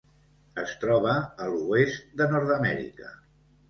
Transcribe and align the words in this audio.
Es 0.61 0.73
troba 0.85 1.13
a 1.45 1.51
l'oest 1.53 2.11
de 2.21 2.31
Nord-amèrica. 2.37 3.17